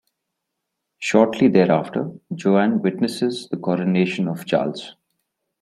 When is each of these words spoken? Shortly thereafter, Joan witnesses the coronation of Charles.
Shortly 0.97 1.47
thereafter, 1.47 2.11
Joan 2.33 2.81
witnesses 2.81 3.47
the 3.49 3.57
coronation 3.57 4.27
of 4.27 4.47
Charles. 4.47 4.95